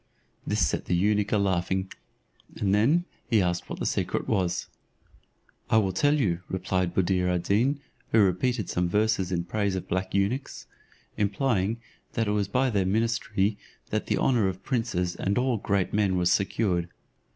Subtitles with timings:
[0.47, 1.91] This set the eunuch a laughing,
[2.55, 4.65] and then he asked what that secret was.
[5.69, 7.79] "I will tell you," replied Buddir ad Deen,
[8.11, 10.65] who repeated some verses in praise of black eunuchs,
[11.17, 11.77] implying,
[12.13, 13.59] that it was by their ministry
[13.91, 16.89] that the honour of princes and of all great men was secured.